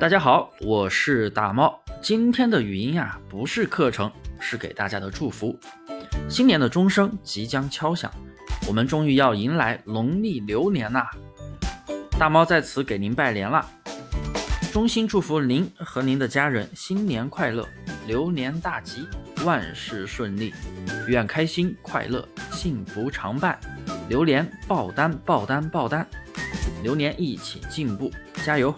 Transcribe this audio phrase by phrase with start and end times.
[0.00, 1.78] 大家好，我是大猫。
[2.00, 5.54] 今天的语音呀，不是课程，是给大家的祝福。
[6.26, 8.10] 新年的钟声即将敲响，
[8.66, 11.10] 我们终于要迎来农历流年啦！
[12.18, 13.68] 大猫在此给您拜年啦，
[14.72, 17.68] 衷心祝福您和您的家人新年快乐，
[18.06, 19.06] 流年大吉，
[19.44, 20.54] 万事顺利，
[21.08, 23.60] 愿开心快乐，幸福常伴，
[24.08, 26.08] 流年爆单爆单爆单，
[26.82, 28.10] 流年一起进步，
[28.42, 28.74] 加油！